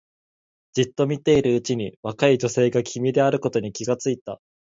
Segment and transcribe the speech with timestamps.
[0.73, 4.41] じっと見ているうちに若い女性が君であることに気がついた